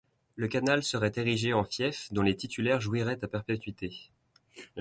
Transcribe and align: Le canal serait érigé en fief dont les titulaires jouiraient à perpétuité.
Le 0.35 0.47
canal 0.47 0.81
serait 0.81 1.11
érigé 1.17 1.53
en 1.53 1.63
fief 1.63 2.11
dont 2.11 2.23
les 2.23 2.35
titulaires 2.35 2.81
jouiraient 2.81 3.23
à 3.23 3.27
perpétuité. 3.27 4.09